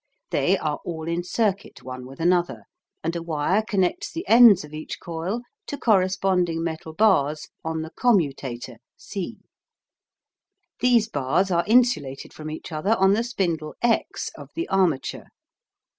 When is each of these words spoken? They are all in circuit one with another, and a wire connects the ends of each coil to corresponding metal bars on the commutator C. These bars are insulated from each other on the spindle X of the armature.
They 0.31 0.57
are 0.57 0.79
all 0.83 1.07
in 1.07 1.23
circuit 1.23 1.83
one 1.83 2.07
with 2.07 2.19
another, 2.19 2.63
and 3.03 3.15
a 3.15 3.21
wire 3.21 3.61
connects 3.61 4.11
the 4.11 4.27
ends 4.27 4.63
of 4.63 4.73
each 4.73 4.99
coil 4.99 5.43
to 5.67 5.77
corresponding 5.77 6.63
metal 6.63 6.91
bars 6.91 7.49
on 7.63 7.83
the 7.83 7.91
commutator 7.91 8.77
C. 8.97 9.37
These 10.79 11.07
bars 11.07 11.51
are 11.51 11.65
insulated 11.67 12.33
from 12.33 12.49
each 12.49 12.71
other 12.71 12.95
on 12.97 13.13
the 13.13 13.23
spindle 13.23 13.75
X 13.83 14.31
of 14.35 14.49
the 14.55 14.67
armature. 14.69 15.27